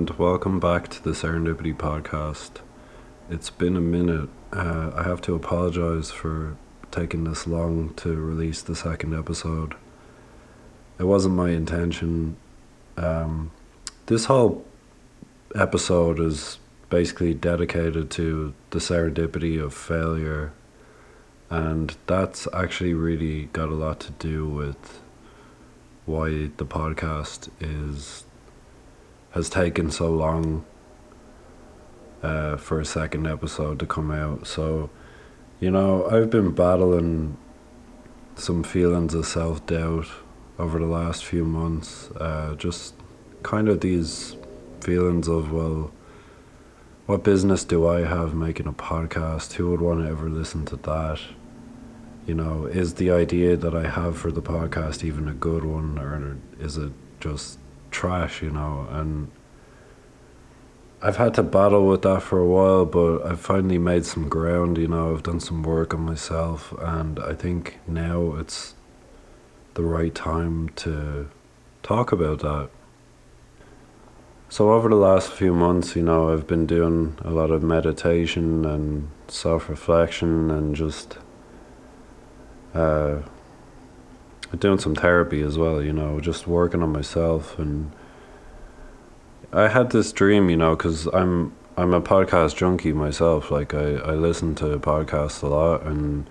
and 0.00 0.08
welcome 0.12 0.58
back 0.58 0.88
to 0.88 1.04
the 1.04 1.10
Serendipity 1.10 1.76
podcast. 1.76 2.62
It's 3.28 3.50
been 3.50 3.76
a 3.76 3.82
minute. 3.82 4.30
Uh, 4.50 4.92
I 4.94 5.02
have 5.02 5.20
to 5.22 5.34
apologize 5.34 6.10
for 6.10 6.56
taking 6.90 7.24
this 7.24 7.46
long 7.46 7.92
to 7.96 8.16
release 8.16 8.62
the 8.62 8.74
second 8.74 9.14
episode. 9.14 9.74
It 10.98 11.04
wasn't 11.04 11.34
my 11.34 11.50
intention. 11.50 12.38
Um, 12.96 13.50
this 14.06 14.24
whole 14.24 14.64
episode 15.54 16.18
is 16.18 16.58
basically 16.88 17.34
dedicated 17.34 18.10
to 18.12 18.54
the 18.70 18.78
serendipity 18.78 19.62
of 19.62 19.74
failure, 19.74 20.54
and 21.50 21.94
that's 22.06 22.48
actually 22.54 22.94
really 22.94 23.50
got 23.52 23.68
a 23.68 23.74
lot 23.74 24.00
to 24.00 24.12
do 24.12 24.48
with 24.48 25.02
why 26.06 26.48
the 26.56 26.64
podcast 26.64 27.50
is 27.60 28.24
has 29.30 29.48
taken 29.48 29.90
so 29.90 30.10
long 30.10 30.64
uh, 32.22 32.56
for 32.56 32.80
a 32.80 32.84
second 32.84 33.26
episode 33.26 33.78
to 33.78 33.86
come 33.86 34.10
out. 34.10 34.46
So, 34.46 34.90
you 35.60 35.70
know, 35.70 36.06
I've 36.06 36.30
been 36.30 36.52
battling 36.52 37.36
some 38.34 38.62
feelings 38.62 39.14
of 39.14 39.26
self 39.26 39.64
doubt 39.66 40.06
over 40.58 40.78
the 40.78 40.86
last 40.86 41.24
few 41.24 41.44
months. 41.44 42.10
Uh, 42.12 42.54
just 42.56 42.94
kind 43.42 43.68
of 43.68 43.80
these 43.80 44.36
feelings 44.80 45.28
of, 45.28 45.52
well, 45.52 45.92
what 47.06 47.24
business 47.24 47.64
do 47.64 47.86
I 47.86 48.04
have 48.04 48.34
making 48.34 48.66
a 48.66 48.72
podcast? 48.72 49.54
Who 49.54 49.70
would 49.70 49.80
want 49.80 50.00
to 50.00 50.10
ever 50.10 50.28
listen 50.28 50.64
to 50.66 50.76
that? 50.76 51.20
You 52.26 52.34
know, 52.34 52.66
is 52.66 52.94
the 52.94 53.10
idea 53.10 53.56
that 53.56 53.74
I 53.74 53.88
have 53.88 54.16
for 54.16 54.30
the 54.30 54.42
podcast 54.42 55.02
even 55.02 55.26
a 55.26 55.32
good 55.32 55.64
one, 55.64 55.98
or 55.98 56.38
is 56.62 56.76
it 56.76 56.92
just 57.18 57.58
trash, 57.90 58.42
you 58.42 58.50
know, 58.50 58.86
and 58.90 59.30
I've 61.02 61.16
had 61.16 61.34
to 61.34 61.42
battle 61.42 61.86
with 61.86 62.02
that 62.02 62.22
for 62.22 62.38
a 62.38 62.46
while, 62.46 62.84
but 62.84 63.24
I've 63.24 63.40
finally 63.40 63.78
made 63.78 64.04
some 64.04 64.28
ground, 64.28 64.76
you 64.76 64.88
know, 64.88 65.14
I've 65.14 65.22
done 65.22 65.40
some 65.40 65.62
work 65.62 65.94
on 65.94 66.00
myself, 66.00 66.74
and 66.78 67.18
I 67.18 67.34
think 67.34 67.78
now 67.86 68.34
it's 68.36 68.74
the 69.74 69.82
right 69.82 70.14
time 70.14 70.68
to 70.76 71.30
talk 71.82 72.12
about 72.12 72.40
that. 72.40 72.68
So, 74.50 74.72
over 74.72 74.88
the 74.88 74.96
last 74.96 75.30
few 75.30 75.54
months, 75.54 75.94
you 75.94 76.02
know, 76.02 76.32
I've 76.32 76.46
been 76.46 76.66
doing 76.66 77.16
a 77.22 77.30
lot 77.30 77.50
of 77.50 77.62
meditation 77.62 78.66
and 78.66 79.08
self 79.28 79.68
reflection 79.68 80.50
and 80.50 80.74
just 80.74 81.18
uh, 82.74 83.20
doing 84.58 84.78
some 84.78 84.94
therapy 84.94 85.42
as 85.42 85.56
well, 85.56 85.82
you 85.82 85.92
know, 85.92 86.20
just 86.20 86.46
working 86.46 86.82
on 86.82 86.92
myself. 86.92 87.58
And 87.58 87.92
I 89.52 89.68
had 89.68 89.90
this 89.90 90.12
dream, 90.12 90.50
you 90.50 90.56
know, 90.56 90.76
because 90.76 91.06
I'm 91.06 91.54
I'm 91.76 91.94
a 91.94 92.00
podcast 92.00 92.56
junkie 92.56 92.92
myself. 92.92 93.50
Like 93.50 93.74
I 93.74 93.94
I 93.94 94.12
listen 94.14 94.54
to 94.56 94.78
podcasts 94.78 95.42
a 95.42 95.46
lot, 95.46 95.82
and 95.82 96.28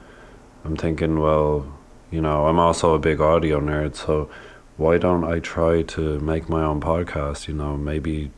I'm 0.65 0.75
thinking, 0.75 1.19
well, 1.19 1.65
you 2.11 2.21
know, 2.21 2.47
I'm 2.47 2.59
also 2.59 2.93
a 2.93 2.99
big 2.99 3.21
audio 3.21 3.59
nerd, 3.59 3.95
so 3.95 4.29
why 4.77 4.97
don't 4.97 5.23
I 5.23 5.39
try 5.39 5.81
to 5.83 6.19
make 6.19 6.49
my 6.49 6.63
own 6.63 6.81
podcast? 6.81 7.47
You 7.47 7.53
know, 7.53 7.77
maybe 7.77 8.31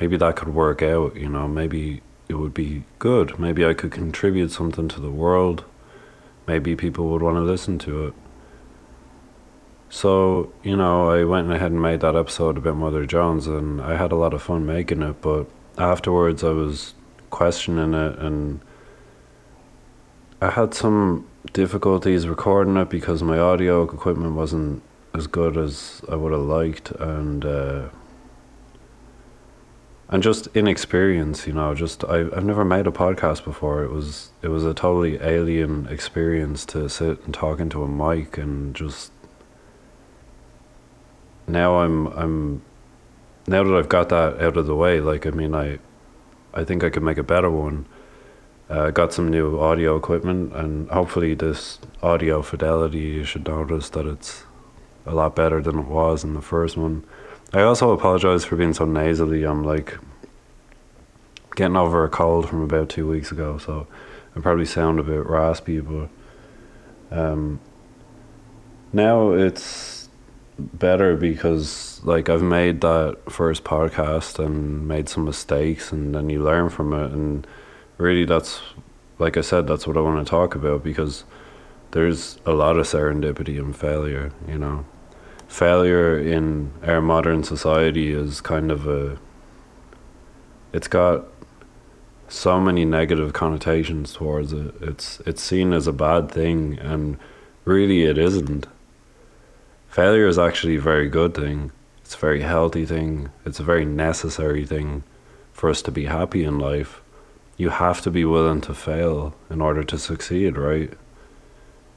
maybe 0.00 0.16
that 0.16 0.36
could 0.36 0.54
work 0.54 0.82
out. 0.82 1.16
You 1.16 1.28
know, 1.28 1.46
maybe 1.46 2.02
it 2.28 2.34
would 2.34 2.54
be 2.54 2.84
good. 2.98 3.38
Maybe 3.38 3.64
I 3.64 3.74
could 3.74 3.92
contribute 3.92 4.50
something 4.50 4.88
to 4.88 5.00
the 5.00 5.10
world. 5.10 5.64
Maybe 6.46 6.74
people 6.76 7.08
would 7.10 7.22
want 7.22 7.36
to 7.36 7.42
listen 7.42 7.78
to 7.80 8.06
it. 8.06 8.14
So, 9.90 10.52
you 10.62 10.76
know, 10.76 11.10
I 11.10 11.24
went 11.24 11.50
ahead 11.50 11.72
and 11.72 11.82
made 11.82 12.00
that 12.00 12.14
episode 12.14 12.56
about 12.56 12.76
Mother 12.76 13.04
Jones 13.04 13.48
and 13.48 13.80
I 13.80 13.96
had 13.96 14.12
a 14.12 14.16
lot 14.16 14.32
of 14.32 14.40
fun 14.40 14.64
making 14.64 15.02
it, 15.02 15.20
but 15.20 15.48
afterwards 15.76 16.44
I 16.44 16.50
was 16.50 16.94
questioning 17.30 17.92
it 17.94 18.18
and 18.20 18.60
I 20.40 20.50
had 20.50 20.74
some 20.74 21.26
difficulties 21.52 22.28
recording 22.28 22.76
it 22.76 22.88
because 22.88 23.22
my 23.24 23.38
audio 23.38 23.82
equipment 23.82 24.36
wasn't 24.36 24.82
as 25.12 25.26
good 25.26 25.56
as 25.56 26.02
I 26.08 26.14
would 26.14 26.32
have 26.32 26.42
liked 26.42 26.92
and 26.92 27.44
uh, 27.44 27.88
and 30.08 30.22
just 30.22 30.48
inexperience, 30.54 31.48
you 31.48 31.52
know, 31.52 31.74
just 31.74 32.04
I 32.04 32.20
I've 32.20 32.44
never 32.44 32.64
made 32.64 32.86
a 32.86 32.92
podcast 32.92 33.44
before. 33.44 33.82
It 33.82 33.90
was 33.90 34.30
it 34.40 34.48
was 34.48 34.64
a 34.64 34.72
totally 34.72 35.20
alien 35.20 35.88
experience 35.88 36.64
to 36.66 36.88
sit 36.88 37.24
and 37.24 37.34
talk 37.34 37.58
into 37.58 37.82
a 37.82 37.88
mic 37.88 38.38
and 38.38 38.74
just 38.74 39.12
now 41.52 41.80
I'm 41.80 42.06
I'm 42.08 42.62
now 43.46 43.62
that 43.64 43.74
I've 43.74 43.88
got 43.88 44.08
that 44.10 44.40
out 44.40 44.56
of 44.56 44.66
the 44.66 44.74
way, 44.74 45.00
like 45.00 45.26
I 45.26 45.30
mean 45.30 45.54
I 45.54 45.78
I 46.52 46.64
think 46.64 46.84
I 46.84 46.90
could 46.90 47.02
make 47.02 47.18
a 47.18 47.22
better 47.22 47.50
one. 47.50 47.86
Uh, 48.68 48.90
got 48.90 49.12
some 49.12 49.28
new 49.28 49.58
audio 49.58 49.96
equipment 49.96 50.54
and 50.54 50.88
hopefully 50.90 51.34
this 51.34 51.80
audio 52.04 52.40
fidelity 52.40 52.98
you 52.98 53.24
should 53.24 53.44
notice 53.44 53.88
that 53.90 54.06
it's 54.06 54.44
a 55.06 55.12
lot 55.12 55.34
better 55.34 55.60
than 55.60 55.80
it 55.80 55.86
was 55.86 56.22
in 56.22 56.34
the 56.34 56.42
first 56.42 56.76
one. 56.76 57.04
I 57.52 57.62
also 57.62 57.90
apologize 57.90 58.44
for 58.44 58.54
being 58.54 58.72
so 58.72 58.84
nasally. 58.84 59.42
I'm 59.42 59.64
like 59.64 59.98
getting 61.56 61.76
over 61.76 62.04
a 62.04 62.08
cold 62.08 62.48
from 62.48 62.62
about 62.62 62.88
two 62.88 63.08
weeks 63.08 63.32
ago, 63.32 63.58
so 63.58 63.88
I 64.36 64.40
probably 64.40 64.66
sound 64.66 65.00
a 65.00 65.02
bit 65.02 65.26
raspy, 65.26 65.80
but 65.80 66.08
um, 67.10 67.58
now 68.92 69.32
it's 69.32 69.99
better 70.60 71.16
because 71.16 72.00
like 72.04 72.28
I've 72.28 72.42
made 72.42 72.80
that 72.80 73.18
first 73.28 73.64
podcast 73.64 74.38
and 74.44 74.86
made 74.86 75.08
some 75.08 75.24
mistakes 75.24 75.92
and 75.92 76.14
then 76.14 76.30
you 76.30 76.42
learn 76.42 76.68
from 76.68 76.92
it. 76.92 77.12
And 77.12 77.46
really 77.98 78.24
that's 78.24 78.60
like 79.18 79.36
I 79.36 79.40
said 79.40 79.66
that's 79.66 79.86
what 79.86 79.96
I 79.96 80.00
want 80.00 80.24
to 80.24 80.30
talk 80.30 80.54
about 80.54 80.82
because 80.82 81.24
there's 81.92 82.38
a 82.46 82.52
lot 82.52 82.76
of 82.76 82.86
serendipity 82.86 83.58
and 83.58 83.76
failure 83.76 84.32
you 84.46 84.58
know? 84.58 84.84
Failure 85.48 86.16
in 86.18 86.72
our 86.84 87.00
modern 87.00 87.42
society 87.42 88.12
is 88.12 88.40
kind 88.40 88.70
of 88.70 88.86
a 88.86 89.18
it's 90.72 90.88
got 90.88 91.24
so 92.28 92.60
many 92.60 92.84
negative 92.84 93.32
connotations 93.32 94.12
towards 94.12 94.52
it. 94.52 94.74
It's 94.80 95.20
it's 95.26 95.42
seen 95.42 95.72
as 95.72 95.86
a 95.86 95.92
bad 95.92 96.30
thing 96.30 96.78
and 96.78 97.18
really 97.64 98.04
it 98.04 98.16
isn't 98.16 98.66
failure 99.90 100.28
is 100.28 100.38
actually 100.38 100.76
a 100.76 100.80
very 100.80 101.08
good 101.08 101.34
thing. 101.34 101.72
It's 101.98 102.14
a 102.14 102.18
very 102.18 102.42
healthy 102.42 102.86
thing. 102.86 103.30
It's 103.44 103.60
a 103.60 103.64
very 103.64 103.84
necessary 103.84 104.64
thing 104.64 105.02
for 105.52 105.68
us 105.68 105.82
to 105.82 105.90
be 105.90 106.06
happy 106.06 106.44
in 106.44 106.58
life. 106.58 107.02
You 107.56 107.70
have 107.70 108.00
to 108.02 108.10
be 108.10 108.24
willing 108.24 108.60
to 108.62 108.72
fail 108.72 109.34
in 109.50 109.60
order 109.60 109.82
to 109.84 109.98
succeed, 109.98 110.56
right? 110.56 110.92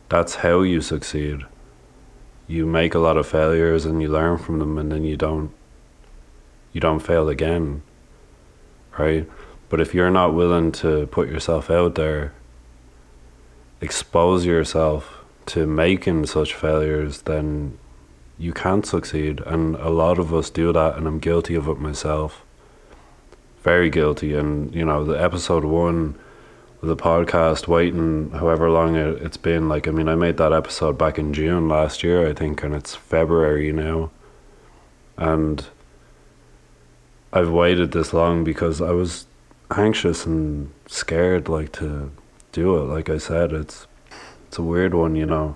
That's 0.09 0.35
how 0.35 0.61
you 0.61 0.81
succeed. 0.81 1.45
You 2.47 2.65
make 2.65 2.93
a 2.93 2.99
lot 2.99 3.15
of 3.15 3.27
failures 3.27 3.85
and 3.85 4.01
you 4.01 4.09
learn 4.09 4.37
from 4.37 4.59
them 4.59 4.77
and 4.77 4.91
then 4.91 5.03
you 5.03 5.15
don't 5.15 5.51
you 6.73 6.81
don't 6.81 6.99
fail 6.99 7.29
again. 7.29 7.83
Right? 8.97 9.29
But 9.69 9.79
if 9.79 9.93
you're 9.93 10.11
not 10.11 10.33
willing 10.33 10.71
to 10.83 11.07
put 11.07 11.29
yourself 11.29 11.69
out 11.69 11.95
there, 11.95 12.33
expose 13.81 14.45
yourself 14.45 15.23
to 15.47 15.65
making 15.65 16.25
such 16.25 16.53
failures, 16.53 17.21
then 17.23 17.77
you 18.37 18.53
can't 18.53 18.85
succeed. 18.85 19.41
And 19.45 19.75
a 19.75 19.89
lot 19.89 20.19
of 20.19 20.33
us 20.33 20.49
do 20.49 20.73
that, 20.73 20.97
and 20.97 21.07
I'm 21.07 21.19
guilty 21.19 21.55
of 21.55 21.67
it 21.67 21.79
myself. 21.79 22.43
Very 23.61 23.89
guilty. 23.89 24.33
And, 24.33 24.73
you 24.73 24.85
know, 24.85 25.05
the 25.05 25.21
episode 25.21 25.63
one 25.63 26.15
of 26.81 26.87
the 26.87 26.97
podcast, 26.97 27.67
waiting 27.67 28.31
however 28.31 28.69
long 28.69 28.95
it, 28.95 29.21
it's 29.21 29.37
been, 29.37 29.69
like, 29.69 29.87
I 29.87 29.91
mean, 29.91 30.09
I 30.09 30.15
made 30.15 30.37
that 30.37 30.51
episode 30.51 30.97
back 30.97 31.17
in 31.17 31.33
June 31.33 31.69
last 31.69 32.03
year, 32.03 32.27
I 32.27 32.33
think, 32.33 32.63
and 32.63 32.75
it's 32.75 32.93
February 32.93 33.71
now. 33.71 34.11
And 35.17 35.65
I've 37.31 37.49
waited 37.49 37.91
this 37.91 38.13
long 38.13 38.43
because 38.43 38.81
I 38.81 38.91
was 38.91 39.25
anxious 39.71 40.25
and 40.25 40.71
scared, 40.87 41.47
like, 41.47 41.71
to 41.73 42.11
do 42.51 42.77
it. 42.77 42.81
Like 42.81 43.09
I 43.09 43.17
said, 43.17 43.53
it's 43.53 43.87
it's 44.47 44.59
a 44.59 44.61
weird 44.61 44.93
one, 44.93 45.15
you 45.15 45.25
know. 45.25 45.55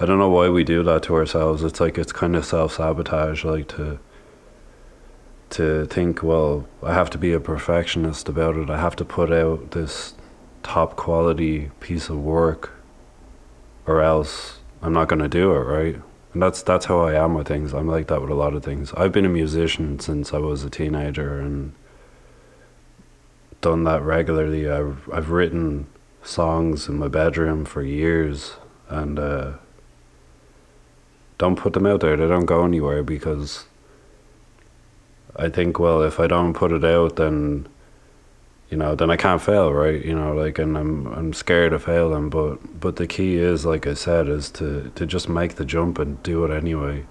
I 0.00 0.06
don't 0.06 0.18
know 0.18 0.28
why 0.28 0.48
we 0.48 0.62
do 0.62 0.84
that 0.84 1.02
to 1.04 1.14
ourselves. 1.16 1.64
It's 1.64 1.80
like 1.80 1.98
it's 1.98 2.12
kind 2.12 2.36
of 2.36 2.44
self 2.44 2.74
sabotage, 2.74 3.44
like 3.44 3.66
to 3.68 3.98
to 5.50 5.86
think, 5.86 6.22
well, 6.22 6.68
I 6.82 6.92
have 6.94 7.10
to 7.10 7.18
be 7.18 7.32
a 7.32 7.40
perfectionist 7.40 8.28
about 8.28 8.56
it. 8.56 8.70
I 8.70 8.78
have 8.78 8.94
to 8.96 9.04
put 9.04 9.32
out 9.32 9.72
this 9.72 10.14
top 10.62 10.94
quality 10.96 11.70
piece 11.80 12.10
of 12.10 12.18
work, 12.18 12.72
or 13.86 14.02
else 14.02 14.58
I'm 14.82 14.92
not 14.92 15.08
going 15.08 15.22
to 15.22 15.28
do 15.28 15.52
it, 15.52 15.60
right? 15.60 16.00
And 16.32 16.42
that's 16.42 16.62
that's 16.62 16.86
how 16.86 17.00
I 17.00 17.14
am 17.14 17.34
with 17.34 17.48
things. 17.48 17.74
I'm 17.74 17.88
like 17.88 18.06
that 18.06 18.20
with 18.20 18.30
a 18.30 18.34
lot 18.34 18.54
of 18.54 18.62
things. 18.62 18.92
I've 18.94 19.12
been 19.12 19.24
a 19.24 19.30
musician 19.30 19.98
since 19.98 20.32
I 20.32 20.38
was 20.38 20.62
a 20.62 20.70
teenager 20.70 21.40
and 21.40 21.72
done 23.60 23.82
that 23.84 24.02
regularly. 24.02 24.70
I've 24.70 25.08
I've 25.12 25.30
written 25.30 25.88
songs 26.22 26.88
in 26.88 26.98
my 26.98 27.08
bedroom 27.08 27.64
for 27.64 27.82
years 27.82 28.54
and. 28.88 29.18
Uh, 29.18 29.52
don't 31.38 31.56
put 31.56 31.72
them 31.72 31.86
out 31.86 32.00
there. 32.00 32.16
They 32.16 32.26
don't 32.28 32.46
go 32.46 32.64
anywhere 32.64 33.02
because 33.02 33.64
I 35.36 35.48
think, 35.48 35.78
well, 35.78 36.02
if 36.02 36.18
I 36.18 36.26
don't 36.26 36.52
put 36.52 36.72
it 36.72 36.84
out, 36.84 37.16
then 37.16 37.68
you 38.70 38.76
know, 38.76 38.94
then 38.94 39.10
I 39.10 39.16
can't 39.16 39.40
fail, 39.40 39.72
right? 39.72 40.04
You 40.04 40.14
know, 40.14 40.34
like, 40.34 40.58
and 40.58 40.76
I'm 40.76 41.06
I'm 41.06 41.32
scared 41.32 41.72
of 41.72 41.84
failing, 41.84 42.28
but 42.28 42.80
but 42.80 42.96
the 42.96 43.06
key 43.06 43.36
is, 43.36 43.64
like 43.64 43.86
I 43.86 43.94
said, 43.94 44.28
is 44.28 44.50
to 44.52 44.90
to 44.94 45.06
just 45.06 45.28
make 45.28 45.54
the 45.54 45.64
jump 45.64 45.98
and 45.98 46.22
do 46.22 46.44
it 46.44 46.50
anyway. 46.54 47.06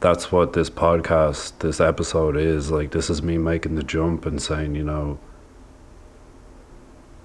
That's 0.00 0.32
what 0.32 0.54
this 0.54 0.70
podcast, 0.70 1.58
this 1.58 1.80
episode 1.80 2.36
is 2.36 2.70
like. 2.70 2.90
This 2.90 3.10
is 3.10 3.22
me 3.22 3.38
making 3.38 3.76
the 3.76 3.82
jump 3.84 4.26
and 4.26 4.42
saying, 4.42 4.74
you 4.74 4.82
know, 4.82 5.20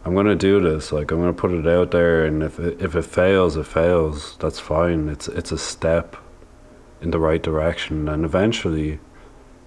I'm 0.04 0.14
gonna 0.14 0.36
do 0.36 0.60
this. 0.62 0.92
Like, 0.92 1.12
I'm 1.12 1.20
gonna 1.20 1.34
put 1.34 1.52
it 1.52 1.66
out 1.66 1.92
there, 1.92 2.26
and 2.26 2.44
if 2.44 2.60
it, 2.60 2.80
if 2.82 2.96
it 2.96 3.06
fails, 3.06 3.58
it 3.58 3.66
fails. 3.66 4.38
That's 4.40 4.60
fine. 4.60 5.10
It's 5.10 5.28
it's 5.28 5.52
a 5.52 5.58
step 5.58 6.18
in 7.06 7.12
the 7.12 7.20
right 7.20 7.42
direction, 7.42 8.10
and 8.10 8.26
eventually, 8.26 9.00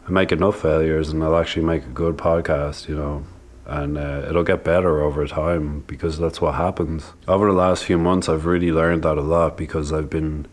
I 0.06 0.11
make 0.11 0.31
enough 0.32 0.61
failures, 0.61 1.08
and 1.08 1.25
I'll 1.25 1.38
actually 1.38 1.64
make 1.64 1.85
a 1.85 1.94
good 2.02 2.19
podcast. 2.19 2.88
You 2.88 2.96
know 2.96 3.25
and 3.69 3.99
uh, 3.99 4.25
it'll 4.26 4.44
get 4.44 4.64
better 4.64 5.02
over 5.02 5.26
time 5.26 5.85
because 5.87 6.19
that's 6.19 6.40
what 6.40 6.55
happens. 6.55 7.12
Over 7.29 7.46
the 7.46 7.52
last 7.52 7.85
few 7.85 7.99
months, 7.99 8.26
I've 8.26 8.46
really 8.46 8.73
learned 8.73 9.02
that 9.02 9.19
a 9.19 9.23
lot 9.23 9.58
because 9.58 9.93
I've 9.93 10.08
been, 10.08 10.46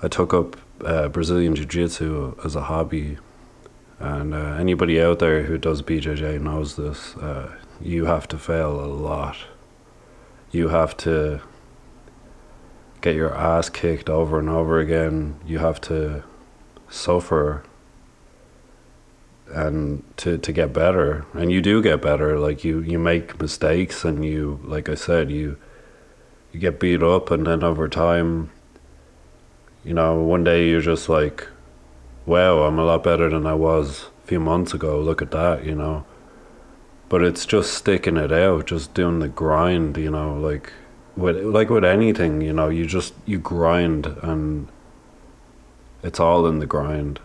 I 0.00 0.06
took 0.06 0.32
up 0.32 0.56
uh, 0.80 1.08
Brazilian 1.08 1.56
Jiu 1.56 1.64
Jitsu 1.64 2.36
as 2.44 2.54
a 2.54 2.62
hobby, 2.62 3.18
and 3.98 4.32
uh, 4.32 4.56
anybody 4.58 5.02
out 5.02 5.18
there 5.18 5.42
who 5.42 5.58
does 5.58 5.82
BJJ 5.82 6.40
knows 6.40 6.76
this. 6.76 7.16
Uh, 7.16 7.56
you 7.80 8.04
have 8.04 8.28
to 8.28 8.38
fail 8.38 8.80
a 8.80 8.86
lot. 8.86 9.36
You 10.52 10.68
have 10.68 10.96
to 10.98 11.40
get 13.04 13.14
your 13.14 13.36
ass 13.36 13.68
kicked 13.68 14.08
over 14.08 14.38
and 14.38 14.48
over 14.48 14.78
again. 14.78 15.38
You 15.44 15.58
have 15.58 15.78
to 15.82 16.24
suffer 16.88 17.62
and 19.48 20.02
to 20.16 20.38
to 20.38 20.52
get 20.52 20.72
better 20.72 21.26
and 21.34 21.52
you 21.52 21.60
do 21.60 21.82
get 21.82 22.00
better 22.00 22.38
like 22.38 22.64
you 22.64 22.80
you 22.80 22.98
make 22.98 23.38
mistakes 23.40 24.02
and 24.04 24.24
you 24.24 24.58
like 24.64 24.88
i 24.88 24.94
said 24.94 25.30
you 25.30 25.56
you 26.50 26.58
get 26.58 26.80
beat 26.80 27.02
up 27.02 27.30
and 27.30 27.46
then 27.46 27.62
over 27.62 27.86
time 27.86 28.50
you 29.84 29.92
know 29.92 30.22
one 30.22 30.42
day 30.42 30.68
you're 30.68 30.80
just 30.80 31.10
like 31.10 31.46
wow 32.24 32.62
i'm 32.62 32.78
a 32.78 32.84
lot 32.84 33.02
better 33.04 33.28
than 33.28 33.46
i 33.46 33.52
was 33.52 34.06
a 34.24 34.26
few 34.26 34.40
months 34.40 34.72
ago 34.72 34.98
look 34.98 35.20
at 35.20 35.30
that 35.30 35.62
you 35.62 35.74
know 35.74 36.06
but 37.10 37.22
it's 37.22 37.44
just 37.44 37.74
sticking 37.74 38.16
it 38.16 38.32
out 38.32 38.66
just 38.66 38.94
doing 38.94 39.18
the 39.18 39.28
grind 39.28 39.96
you 39.98 40.10
know 40.10 40.34
like 40.34 40.72
with 41.16 41.36
like 41.44 41.70
with 41.70 41.84
anything 41.84 42.40
you 42.40 42.52
know 42.52 42.68
you 42.68 42.86
just 42.86 43.14
you 43.24 43.38
grind 43.38 44.06
and 44.22 44.68
it's 46.02 46.20
all 46.20 46.46
in 46.46 46.58
the 46.58 46.66
grind 46.66 47.20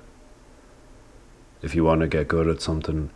if 1.62 1.76
you 1.76 1.84
want 1.84 2.02
to 2.02 2.08
get 2.08 2.28
good 2.28 2.48
at 2.48 2.62
something. 2.62 3.10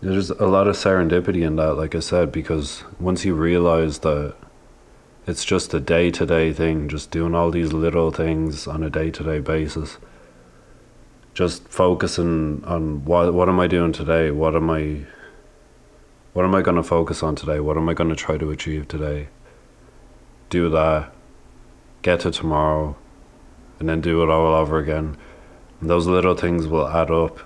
There's 0.00 0.30
a 0.30 0.46
lot 0.46 0.68
of 0.68 0.76
serendipity 0.76 1.46
in 1.46 1.56
that, 1.56 1.74
like 1.74 1.94
I 1.94 2.00
said, 2.00 2.30
because 2.30 2.84
once 3.00 3.24
you 3.24 3.34
realize 3.34 4.00
that 4.00 4.34
it's 5.26 5.44
just 5.44 5.74
a 5.74 5.80
day 5.80 6.10
to 6.12 6.24
day 6.24 6.52
thing, 6.52 6.88
just 6.88 7.10
doing 7.10 7.34
all 7.34 7.50
these 7.50 7.72
little 7.72 8.10
things 8.10 8.66
on 8.66 8.82
a 8.82 8.90
day 8.90 9.10
to 9.10 9.22
day 9.22 9.40
basis, 9.40 9.98
just 11.34 11.68
focusing 11.68 12.64
on 12.64 13.04
what 13.04 13.34
what 13.34 13.48
am 13.48 13.60
I 13.60 13.66
doing 13.66 13.92
today? 13.92 14.30
What 14.30 14.54
am 14.54 14.70
I 14.70 15.04
what 16.32 16.44
am 16.44 16.54
I 16.54 16.62
going 16.62 16.76
to 16.76 16.82
focus 16.82 17.22
on 17.22 17.34
today? 17.34 17.60
What 17.60 17.76
am 17.76 17.88
I 17.88 17.94
going 17.94 18.10
to 18.10 18.16
try 18.16 18.38
to 18.38 18.50
achieve 18.50 18.86
today? 18.88 19.28
Do 20.50 20.68
that, 20.70 21.12
get 22.02 22.20
to 22.20 22.30
tomorrow, 22.30 22.96
and 23.78 23.88
then 23.88 24.00
do 24.00 24.22
it 24.22 24.30
all 24.30 24.54
over 24.54 24.78
again. 24.78 25.16
And 25.80 25.90
those 25.90 26.06
little 26.06 26.34
things 26.34 26.66
will 26.66 26.88
add 26.88 27.10
up 27.10 27.40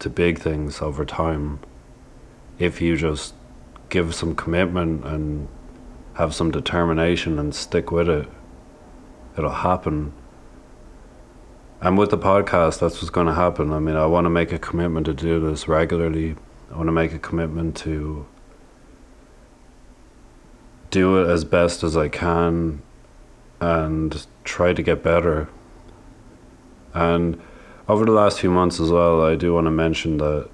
to 0.00 0.10
big 0.10 0.38
things 0.38 0.82
over 0.82 1.04
time 1.04 1.60
if 2.58 2.80
you 2.80 2.96
just 2.96 3.34
give 3.88 4.14
some 4.14 4.34
commitment 4.34 5.04
and 5.04 5.48
have 6.14 6.34
some 6.34 6.50
determination 6.50 7.38
and 7.38 7.54
stick 7.54 7.90
with 7.90 8.08
it. 8.08 8.28
It'll 9.36 9.50
happen. 9.50 10.12
And 11.80 11.98
with 11.98 12.10
the 12.10 12.18
podcast 12.18 12.80
that's 12.80 12.96
what's 12.96 13.10
going 13.10 13.26
to 13.26 13.34
happen. 13.34 13.72
I 13.72 13.78
mean 13.78 13.96
i 13.96 14.06
want 14.06 14.24
to 14.24 14.30
make 14.30 14.52
a 14.52 14.58
commitment 14.58 15.06
to 15.06 15.14
do 15.14 15.40
this 15.40 15.68
regularly. 15.68 16.36
I 16.72 16.76
want 16.76 16.88
to 16.88 16.92
make 16.92 17.12
a 17.12 17.18
commitment 17.18 17.76
to 17.78 18.26
do 20.90 21.22
it 21.22 21.28
as 21.28 21.44
best 21.44 21.82
as 21.82 21.96
i 21.96 22.08
can 22.08 22.82
and 23.60 24.26
try 24.44 24.72
to 24.72 24.82
get 24.82 25.02
better 25.02 25.48
and 26.94 27.40
over 27.88 28.04
the 28.04 28.12
last 28.12 28.40
few 28.40 28.50
months 28.50 28.80
as 28.80 28.90
well, 28.90 29.22
I 29.22 29.36
do 29.36 29.54
want 29.54 29.66
to 29.66 29.70
mention 29.70 30.18
that 30.18 30.48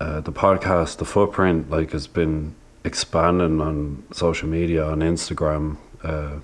uh, 0.00 0.20
the 0.20 0.32
podcast, 0.32 0.96
the 0.96 1.04
footprint, 1.04 1.70
like 1.70 1.92
has 1.92 2.06
been 2.06 2.54
expanding 2.84 3.60
on 3.60 4.04
social 4.12 4.48
media, 4.48 4.84
on 4.84 5.00
Instagram. 5.00 5.76
Uh, 6.02 6.38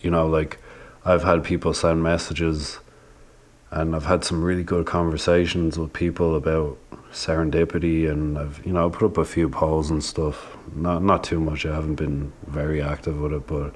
you 0.00 0.10
know, 0.10 0.26
like 0.26 0.58
I've 1.04 1.22
had 1.22 1.44
people 1.44 1.72
send 1.72 2.02
messages, 2.02 2.80
and 3.70 3.94
I've 3.94 4.06
had 4.06 4.24
some 4.24 4.42
really 4.42 4.64
good 4.64 4.86
conversations 4.86 5.78
with 5.78 5.92
people 5.92 6.36
about 6.36 6.78
serendipity, 7.12 8.10
and 8.10 8.38
I've 8.38 8.64
you 8.64 8.72
know 8.72 8.90
put 8.90 9.06
up 9.06 9.18
a 9.18 9.24
few 9.24 9.48
polls 9.48 9.90
and 9.90 10.02
stuff. 10.02 10.56
Not 10.74 11.02
not 11.02 11.24
too 11.24 11.40
much. 11.40 11.66
I 11.66 11.74
haven't 11.74 11.96
been 11.96 12.32
very 12.46 12.82
active 12.82 13.20
with 13.20 13.32
it, 13.32 13.46
but 13.46 13.74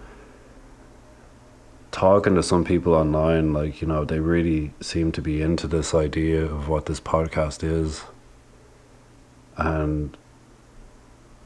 talking 1.95 2.35
to 2.35 2.43
some 2.43 2.65
people 2.65 2.93
online, 2.93 3.53
like, 3.53 3.81
you 3.81 3.87
know, 3.87 4.05
they 4.05 4.19
really 4.19 4.73
seem 4.81 5.13
to 5.13 5.23
be 5.23 5.41
into 5.41 5.69
this 5.69 5.95
idea 5.95 6.45
of 6.45 6.69
what 6.69 6.87
this 6.87 6.99
podcast 6.99 7.63
is. 7.63 8.03
And 9.57 10.17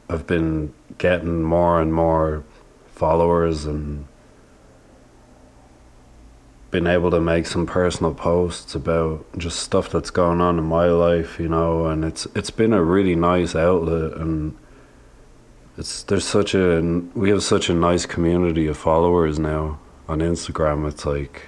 I've 0.09 0.25
been 0.25 0.73
getting 0.97 1.43
more 1.43 1.79
and 1.79 1.93
more 1.93 2.43
followers 2.87 3.65
and 3.65 4.07
been 6.71 6.85
able 6.85 7.09
to 7.11 7.19
make 7.19 7.47
some 7.47 7.65
personal 7.65 8.13
posts 8.13 8.75
about 8.75 9.25
just 9.37 9.59
stuff 9.59 9.89
that's 9.89 10.11
going 10.11 10.39
on 10.39 10.59
in 10.59 10.65
my 10.65 10.85
life, 10.85 11.39
you 11.39 11.49
know, 11.49 11.87
and 11.87 12.05
it's 12.05 12.27
it's 12.35 12.51
been 12.51 12.73
a 12.73 12.83
really 12.83 13.15
nice 13.15 13.55
outlet 13.55 14.13
and 14.13 14.55
it's 15.77 16.03
there's 16.03 16.25
such 16.25 16.53
a 16.53 16.81
we 17.15 17.29
have 17.29 17.41
such 17.41 17.69
a 17.69 17.73
nice 17.73 18.05
community 18.05 18.67
of 18.67 18.77
followers 18.77 19.39
now 19.39 19.79
on 20.07 20.19
Instagram, 20.19 20.87
it's 20.87 21.05
like 21.05 21.47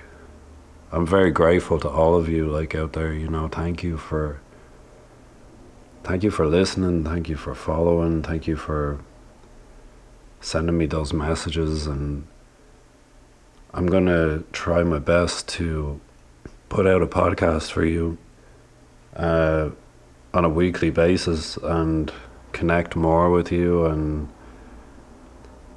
I'm 0.91 1.05
very 1.05 1.31
grateful 1.31 1.79
to 1.81 1.89
all 1.89 2.15
of 2.15 2.27
you 2.27 2.47
like 2.47 2.75
out 2.75 2.93
there, 2.93 3.13
you 3.13 3.27
know, 3.27 3.47
thank 3.47 3.83
you 3.83 3.97
for 3.97 4.39
thank 6.03 6.23
you 6.23 6.31
for 6.31 6.47
listening, 6.47 7.03
thank 7.03 7.29
you 7.29 7.35
for 7.35 7.53
following, 7.53 8.23
thank 8.23 8.47
you 8.47 8.55
for 8.55 8.99
sending 10.39 10.77
me 10.77 10.87
those 10.87 11.13
messages 11.13 11.85
and 11.85 12.25
I'm 13.73 13.87
going 13.87 14.05
to 14.07 14.43
try 14.51 14.83
my 14.83 14.99
best 14.99 15.47
to 15.49 15.99
put 16.69 16.85
out 16.85 17.01
a 17.01 17.07
podcast 17.07 17.71
for 17.71 17.85
you 17.85 18.17
uh, 19.15 19.69
on 20.33 20.45
a 20.45 20.49
weekly 20.49 20.89
basis 20.89 21.57
and 21.57 22.11
connect 22.51 22.95
more 22.95 23.29
with 23.29 23.51
you 23.51 23.85
and 23.85 24.29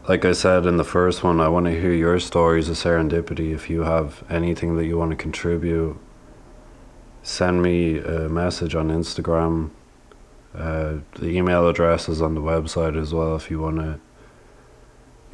like 0.08 0.26
I 0.26 0.32
said 0.32 0.66
in 0.66 0.76
the 0.76 0.84
first 0.84 1.24
one, 1.24 1.40
I 1.40 1.48
want 1.48 1.64
to 1.64 1.72
hear 1.72 1.92
your 1.92 2.20
stories 2.20 2.68
of 2.68 2.76
serendipity. 2.76 3.54
If 3.54 3.70
you 3.70 3.82
have 3.82 4.22
anything 4.28 4.76
that 4.76 4.84
you 4.84 4.98
want 4.98 5.12
to 5.12 5.16
contribute, 5.16 5.98
send 7.22 7.62
me 7.62 7.98
a 8.00 8.28
message 8.28 8.74
on 8.74 8.88
Instagram. 8.88 9.70
Uh, 10.54 10.98
the 11.14 11.28
email 11.28 11.66
address 11.66 12.08
is 12.08 12.20
on 12.20 12.34
the 12.34 12.42
website 12.42 13.00
as 13.00 13.14
well. 13.14 13.34
If 13.34 13.50
you 13.50 13.60
want 13.60 13.76
to, 13.78 13.98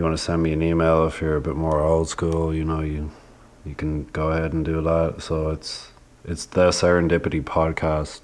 you 0.00 0.04
want 0.04 0.16
to 0.16 0.24
send 0.24 0.42
me 0.42 0.54
an 0.54 0.62
email. 0.62 1.06
If 1.06 1.20
you're 1.20 1.36
a 1.36 1.42
bit 1.42 1.56
more 1.56 1.82
old 1.82 2.08
school, 2.08 2.54
you 2.54 2.64
know 2.64 2.80
you, 2.80 3.10
you 3.66 3.74
can 3.74 4.04
go 4.06 4.28
ahead 4.32 4.54
and 4.54 4.64
do 4.64 4.80
that. 4.80 5.16
So 5.20 5.50
it's 5.50 5.92
it's 6.24 6.46
the 6.46 6.70
serendipity 6.70 7.42
podcast 7.42 8.22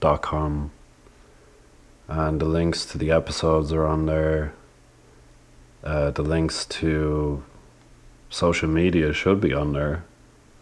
dot 0.00 0.20
com, 0.20 0.70
and 2.08 2.42
the 2.42 2.44
links 2.44 2.84
to 2.86 2.98
the 2.98 3.10
episodes 3.10 3.72
are 3.72 3.86
on 3.86 4.04
there 4.04 4.52
uh, 5.82 6.10
the 6.10 6.22
links 6.22 6.64
to 6.66 7.42
social 8.30 8.68
media 8.68 9.12
should 9.12 9.40
be 9.40 9.52
on 9.52 9.72
there, 9.72 10.04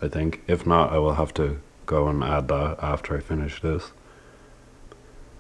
I 0.01 0.09
think. 0.09 0.43
If 0.47 0.67
not, 0.67 0.93
I 0.93 0.99
will 0.99 1.15
have 1.15 1.33
to 1.35 1.61
go 1.87 2.09
and 2.09 2.23
add 2.23 2.49
that 2.49 2.77
after 2.81 3.17
I 3.17 3.21
finish 3.21 3.61
this. 3.63 3.93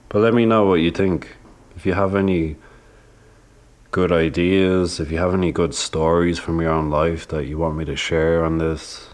But 0.08 0.20
let 0.20 0.34
me 0.34 0.46
know 0.46 0.64
what 0.64 0.80
you 0.80 0.90
think. 0.90 1.36
If 1.76 1.86
you 1.86 1.94
have 1.94 2.14
any 2.14 2.56
good 3.92 4.10
ideas, 4.10 4.98
if 4.98 5.12
you 5.12 5.18
have 5.18 5.34
any 5.34 5.52
good 5.52 5.74
stories 5.74 6.38
from 6.38 6.60
your 6.60 6.70
own 6.70 6.88
life 6.88 7.28
that 7.28 7.46
you 7.46 7.58
want 7.58 7.76
me 7.76 7.84
to 7.84 7.94
share 7.94 8.42
on 8.42 8.56
this, 8.56 9.10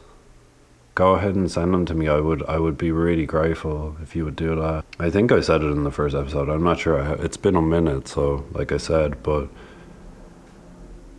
go 0.95 1.15
ahead 1.15 1.35
and 1.35 1.51
send 1.51 1.75
them 1.75 1.85
to 1.85 1.95
me. 1.95 2.09
I 2.09 2.21
would 2.21 2.45
I 2.45 2.59
would 2.61 2.79
be 2.79 2.93
really 2.93 3.27
grateful 3.27 3.97
if 4.01 4.15
you 4.15 4.25
would 4.25 4.37
do 4.37 4.55
that. 4.55 4.85
I 4.99 5.11
think 5.11 5.33
I 5.33 5.41
said 5.41 5.63
it 5.63 5.73
in 5.73 5.83
the 5.83 5.91
first 5.91 6.15
episode. 6.15 6.49
I'm 6.49 6.63
not 6.63 6.79
sure. 6.79 7.01
It's 7.21 7.37
been 7.37 7.57
a 7.57 7.63
minute, 7.63 8.07
so 8.07 8.47
like 8.53 8.71
I 8.71 8.77
said, 8.77 9.21
but 9.25 9.49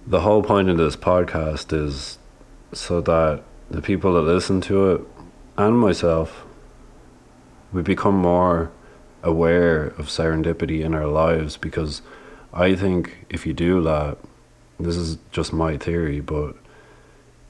the 0.08 0.22
whole 0.22 0.42
point 0.42 0.70
of 0.70 0.78
this 0.78 0.96
podcast 0.96 1.74
is 1.74 2.18
so 2.72 3.02
that 3.02 3.44
the 3.70 3.82
people 3.82 4.14
that 4.14 4.22
listen 4.22 4.62
to 4.62 4.92
it 4.92 5.02
and 5.58 5.78
myself 5.78 6.46
we 7.74 7.82
become 7.82 8.16
more 8.16 8.72
aware 9.22 9.88
of 10.00 10.08
serendipity 10.08 10.82
in 10.82 10.96
our 10.96 11.06
lives 11.06 11.58
because 11.58 12.02
I 12.54 12.76
think 12.76 13.26
if 13.30 13.46
you 13.46 13.54
do 13.54 13.82
that, 13.84 14.18
this 14.80 14.96
is 14.96 15.18
just 15.32 15.54
my 15.54 15.78
theory, 15.78 16.20
but 16.20 16.56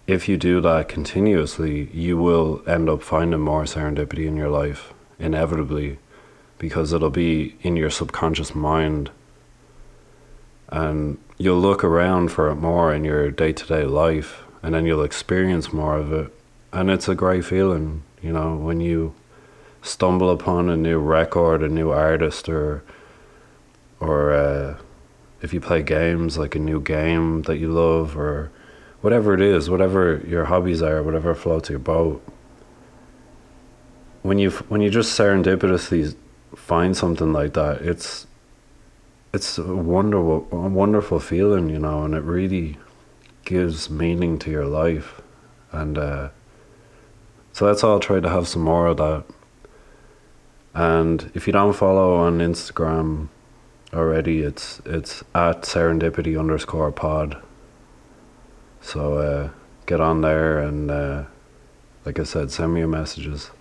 if 0.08 0.28
you 0.28 0.38
do 0.38 0.60
that 0.62 0.90
continuously, 0.90 1.90
you 1.94 2.18
will 2.18 2.64
end 2.68 2.90
up 2.90 3.04
finding 3.04 3.40
more 3.40 3.64
serendipity 3.64 4.26
in 4.26 4.36
your 4.36 4.50
life, 4.50 4.94
inevitably, 5.20 6.00
because 6.58 6.92
it'll 6.92 7.12
be 7.12 7.56
in 7.62 7.76
your 7.76 7.92
subconscious 7.92 8.56
mind. 8.56 9.12
And 10.70 11.20
you'll 11.38 11.60
look 11.60 11.84
around 11.84 12.32
for 12.32 12.50
it 12.50 12.56
more 12.56 12.94
in 12.94 13.04
your 13.04 13.30
day 13.30 13.54
to 13.54 13.66
day 13.68 13.84
life, 13.84 14.44
and 14.64 14.74
then 14.74 14.86
you'll 14.86 15.04
experience 15.04 15.72
more 15.72 15.98
of 15.98 16.12
it. 16.12 16.34
And 16.74 16.90
it's 16.90 17.08
a 17.08 17.16
great 17.16 17.46
feeling, 17.46 18.04
you 18.22 18.34
know, 18.34 18.56
when 18.56 18.82
you 18.82 19.14
stumble 19.82 20.30
upon 20.30 20.70
a 20.70 20.76
new 20.76 21.00
record, 21.00 21.64
a 21.64 21.70
new 21.70 21.92
artist, 21.92 22.50
or 22.50 22.84
or 24.00 24.34
uh, 24.34 24.78
if 25.42 25.54
you 25.54 25.62
play 25.62 25.82
games 25.82 26.38
like 26.38 26.56
a 26.56 26.60
new 26.60 26.82
game 26.82 27.44
that 27.44 27.58
you 27.58 27.72
love, 27.72 28.18
or 28.18 28.52
whatever 29.02 29.34
it 29.34 29.42
is, 29.42 29.70
whatever 29.70 30.22
your 30.28 30.46
hobbies 30.46 30.82
are, 30.82 31.02
whatever 31.04 31.34
floats 31.34 31.70
your 31.70 31.80
boat. 31.80 32.22
When 34.22 34.38
you 34.38 34.52
when 34.52 34.82
you 34.82 34.90
just 34.90 35.18
serendipitously 35.18 36.16
find 36.56 36.96
something 36.96 37.32
like 37.32 37.54
that, 37.54 37.82
it's 37.82 38.28
it's 39.34 39.58
a 39.58 39.76
wonderful 39.76 40.48
a 40.52 40.56
wonderful 40.56 41.20
feeling, 41.20 41.70
you 41.70 41.80
know, 41.80 42.04
and 42.04 42.14
it 42.14 42.24
really 42.24 42.78
gives 43.46 43.90
meaning 43.90 44.38
to 44.40 44.52
your 44.52 44.66
life, 44.66 45.22
and 45.72 45.98
uh, 45.98 46.30
so 47.54 47.66
that's 47.66 47.84
all. 47.84 47.94
I'll 47.94 48.00
try 48.00 48.20
to 48.20 48.30
have 48.30 48.48
some 48.48 48.64
more 48.64 48.88
of 48.88 48.98
that. 48.98 49.24
And 50.74 51.32
if 51.34 51.48
you 51.48 51.54
don't 51.54 51.74
follow 51.74 52.16
on 52.16 52.40
Instagram 52.40 53.30
already, 53.94 54.42
it's 54.42 54.82
it's 54.86 55.24
at 55.34 55.64
serendipity 55.64 56.40
underscore 56.40 56.92
pod. 56.92 57.42
So 58.82 59.18
uh, 59.18 59.50
get 59.86 60.00
on 60.00 60.22
there 60.22 60.60
and, 60.60 60.90
uh, 60.90 61.24
like 62.06 62.20
I 62.20 62.24
said, 62.24 62.52
send 62.52 62.74
me 62.74 62.80
your 62.80 62.88
messages. 62.88 63.52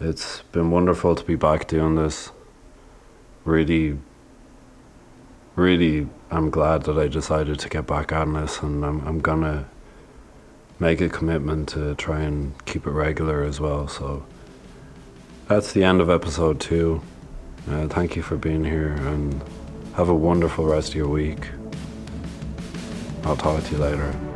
It's 0.00 0.42
been 0.52 0.70
wonderful 0.70 1.14
to 1.14 1.24
be 1.24 1.34
back 1.34 1.66
doing 1.66 1.96
this. 1.96 2.30
Really, 3.44 3.98
really, 5.56 6.08
I'm 6.30 6.50
glad 6.50 6.82
that 6.84 6.98
I 6.98 7.08
decided 7.08 7.58
to 7.58 7.68
get 7.68 7.86
back 7.86 8.12
on 8.12 8.34
this, 8.34 8.62
and 8.62 8.84
I'm 8.84 9.06
I'm 9.08 9.18
gonna 9.20 9.66
make 10.78 11.00
a 11.00 11.08
commitment 11.08 11.68
to 11.70 11.94
try 11.96 12.20
and 12.20 12.52
keep 12.66 12.86
it 12.86 12.90
regular 12.90 13.42
as 13.42 13.58
well. 13.58 13.88
So 13.88 14.24
that's 15.48 15.72
the 15.72 15.82
end 15.82 16.00
of 16.00 16.10
episode 16.10 16.60
two. 16.60 17.00
Uh, 17.70 17.86
thank 17.86 18.16
you 18.16 18.22
for 18.22 18.36
being 18.36 18.64
here 18.64 18.92
and 18.92 19.42
have 19.94 20.08
a 20.08 20.14
wonderful 20.14 20.64
rest 20.64 20.90
of 20.90 20.94
your 20.94 21.08
week. 21.08 21.48
I'll 23.24 23.36
talk 23.36 23.62
to 23.64 23.72
you 23.72 23.78
later. 23.78 24.27